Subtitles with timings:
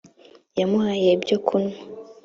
[0.59, 1.77] yamuhaye ibyokunywa.